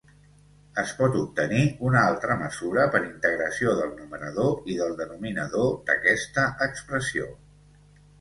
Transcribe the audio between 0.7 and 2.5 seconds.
Es pot obtenir una altra